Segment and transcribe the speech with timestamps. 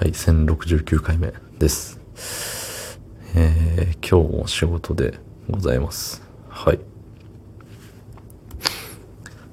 [0.00, 2.00] はい、1069回目です。
[3.36, 5.18] えー、今日も仕事で
[5.50, 6.22] ございます。
[6.48, 6.80] はい。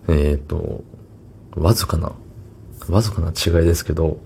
[0.07, 0.85] えーと、
[1.57, 2.13] わずかな、
[2.87, 4.21] わずかな違いですけど、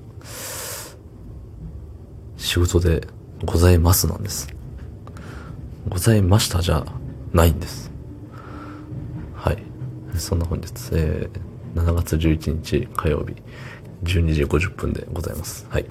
[2.38, 3.08] 仕事で
[3.44, 4.48] ございますなんです。
[5.90, 6.86] ございましたじゃ
[7.34, 7.92] ないんです。
[9.34, 9.58] はい。
[10.20, 13.34] そんな本日、えー、7月11日火曜日、
[14.04, 15.66] 12時50分でございます。
[15.70, 15.86] はい。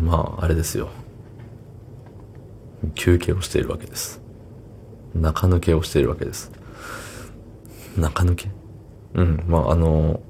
[0.00, 0.88] まあ、あれですよ。
[2.94, 4.20] 休憩をしているわけです。
[5.14, 6.50] 中抜けをしているわけです。
[7.96, 8.48] 中抜け？
[9.14, 10.20] うん、まあ、あの、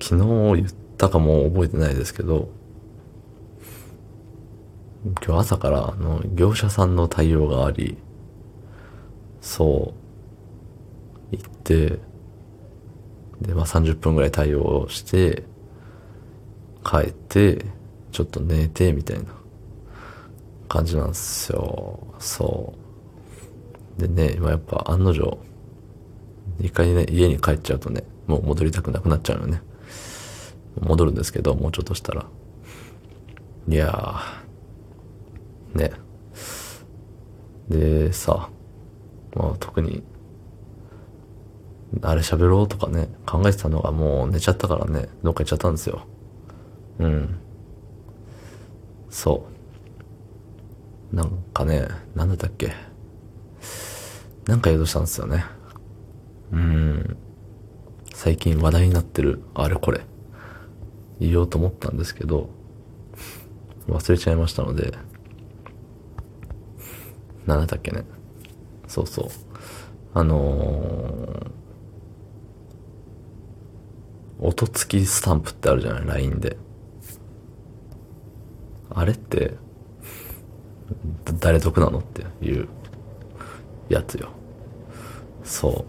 [0.00, 0.16] 昨
[0.54, 2.50] 日言ったかも覚えてないですけど、
[5.26, 7.96] 今日朝からあの業者さんの対応があり、
[9.40, 9.94] そ
[11.32, 11.98] う、行って、
[13.40, 15.44] で、まあ30分ぐらい対応して、
[16.84, 17.64] 帰って、
[18.12, 19.24] ちょっと寝て、みたいな
[20.68, 21.98] 感じなんですよ。
[22.18, 22.74] そ
[23.98, 24.00] う。
[24.00, 25.38] でね、今やっぱ案の定、
[26.60, 29.62] 一回ね、家に帰っちゃうとね、もう戻りたくなくなっちゃうよね。
[30.80, 32.26] 戻るんですけど、もうちょっとしたら。
[33.68, 35.92] いやー、ね。
[37.68, 38.48] で、さ、
[39.34, 40.02] まあ特に、
[42.02, 46.06] あれ喋ろうとかね、考えてたのがもう寝ちゃったからね、どっか行っちゃったんですよ。
[46.98, 47.38] うん。
[49.10, 49.46] そ
[51.12, 51.16] う。
[51.16, 52.72] なんかね、なんだったっけ。
[54.46, 55.44] なんか言おうとしたんですよね。
[56.52, 57.16] うん。
[58.14, 60.00] 最近話題になってる、あれこれ。
[61.20, 62.50] 言おうと思ったんですけど、
[63.88, 64.92] 忘れちゃいましたので、
[67.46, 68.04] なんだったっけね。
[68.86, 69.28] そうそう。
[70.14, 71.50] あのー、
[74.40, 76.56] 音付きスタンプってあるじゃない ?LINE で。
[78.90, 79.54] あれって、
[81.40, 82.68] 誰得なのっていう
[83.88, 84.28] やつよ。
[85.44, 85.84] そ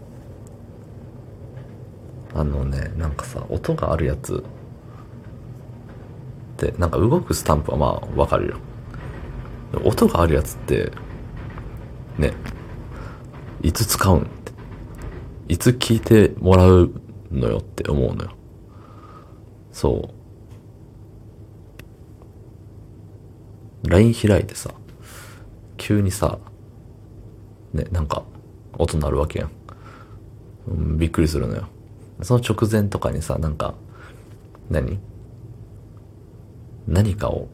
[2.34, 2.38] う。
[2.38, 4.42] あのね、なんかさ、音があるやつっ
[6.56, 8.56] て、なんか動くスタンプはまあわかるよ。
[9.84, 10.92] 音があるやつって、
[12.18, 12.34] ね、
[13.62, 14.26] いつ使うん？
[15.48, 16.92] いつ聞いてもらう
[17.30, 18.30] のよって思うのよ。
[19.72, 20.10] そ
[23.84, 23.88] う。
[23.88, 24.74] LINE 開いてさ、
[25.76, 26.38] 急にさ、
[27.72, 28.24] ね、なんか、
[28.76, 29.50] 音鳴るわけやん。
[30.68, 31.68] うんびっくりするのよ。
[32.22, 33.74] その直前とかにさ、なんか、
[34.68, 34.98] 何？
[36.86, 37.48] 何かを、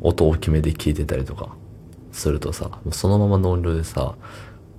[0.00, 1.54] 音大きめで聞いてたりとか、
[2.12, 4.14] するとさ、そのままの音量でさ、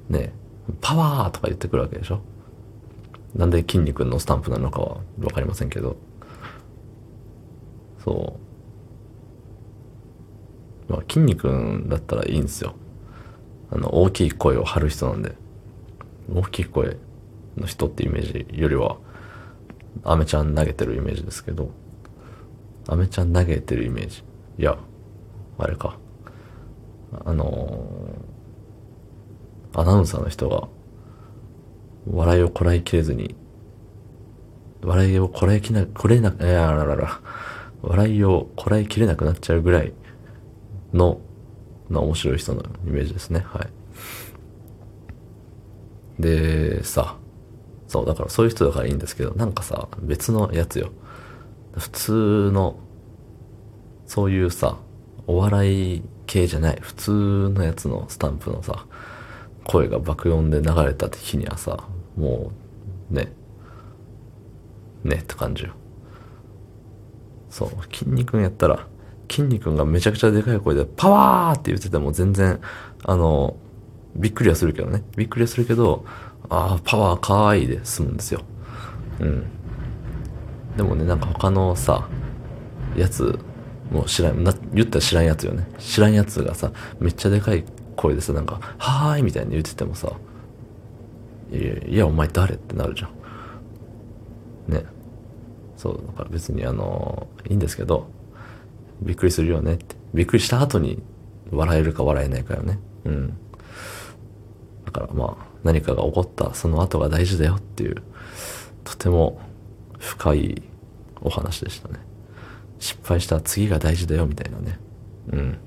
[0.09, 0.33] ね、
[0.81, 2.21] パワーとか言ってくるわけでしょ？
[3.35, 5.95] なんで筋肉のスタンプなのかはわかりませんけど。
[8.03, 8.37] そ
[10.89, 10.91] う。
[10.91, 12.73] まあ、筋肉だったらいいんですよ。
[13.71, 15.35] あの、大きい声を張る人なんで。
[16.33, 16.97] 大きい声
[17.57, 18.97] の人ってイメージよりは、
[20.03, 21.69] アメちゃん投げてるイメージですけど、
[22.87, 24.23] アメちゃん投げてるイメージ。
[24.57, 24.77] いや、
[25.57, 25.97] あれか。
[27.25, 28.37] あのー
[29.73, 30.67] アナウンサーの人が、
[32.11, 33.35] 笑いをこらえきれずに、
[34.83, 37.21] 笑いをこらえきな、これな、いやららら、
[37.81, 39.93] 笑いをこらえきれなくなっちゃうぐらい
[40.93, 41.19] の、
[41.89, 43.45] の面白い人のイメージですね。
[43.47, 43.69] はい。
[46.21, 47.17] で、さ、
[47.87, 50.91] そう、だからそういう人だからいいんですけど、なんかさ、別のやつよ。
[51.77, 52.79] 普通の、
[54.05, 54.77] そういうさ、
[55.27, 58.85] お笑い系じゃない、普通のやつのスタンプのさ、
[59.63, 62.51] 声が爆音で流れた日にはさ、も
[63.11, 63.31] う、ね、
[65.03, 65.71] ねって感じよ。
[67.49, 68.87] そう、筋肉やったら、
[69.29, 72.59] 筋肉がめちゃくちゃでかい声で、パワーって言ってても全然、
[73.03, 73.55] あの、
[74.15, 75.03] びっくりはするけどね。
[75.15, 76.03] びっくりはするけど、
[76.49, 78.41] ああ、パワーかわいいで済むんですよ。
[79.19, 79.45] うん。
[80.75, 82.07] でもね、なんか他のさ、
[82.95, 83.37] やつ、
[83.91, 85.67] もう知らん、な、言ったら知らんやつよね。
[85.79, 87.63] 知らんやつがさ、めっちゃでかい
[87.95, 90.11] 声でさ、なんか、はーいみたいに言っててもさ、
[91.51, 94.73] いや、お前誰ってなるじゃん。
[94.73, 94.83] ね。
[95.77, 98.07] そう、だから別にあの、いいんですけど、
[99.01, 99.95] びっくりするよねって。
[100.13, 101.01] びっくりした後に
[101.51, 102.79] 笑えるか笑えないかよね。
[103.05, 103.37] うん。
[104.85, 108.01] だからまあ、何かが起こったその後が大事だよっていう、
[108.83, 109.39] とても
[109.99, 110.61] 深い
[111.21, 111.99] お話でしたね。
[112.79, 114.79] 失敗した次が大事だよみたいなね。
[115.31, 115.57] うん。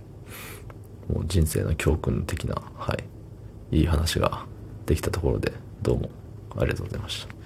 [1.08, 2.94] もう人生の教訓的な、は
[3.70, 3.78] い。
[3.78, 4.46] いい話が
[4.86, 6.10] できたところで、どうも
[6.56, 7.39] ありがとうございました。